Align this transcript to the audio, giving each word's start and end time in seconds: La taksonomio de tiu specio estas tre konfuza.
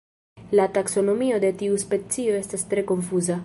La 0.59 0.63
taksonomio 0.77 1.37
de 1.45 1.53
tiu 1.61 1.77
specio 1.85 2.41
estas 2.41 2.69
tre 2.73 2.89
konfuza. 2.93 3.39